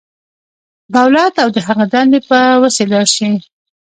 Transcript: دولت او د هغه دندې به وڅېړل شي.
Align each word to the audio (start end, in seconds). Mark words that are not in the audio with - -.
دولت 0.97 1.33
او 1.43 1.49
د 1.55 1.57
هغه 1.67 1.85
دندې 1.93 2.19
به 2.27 2.39
وڅېړل 2.61 3.05
شي. 3.15 3.29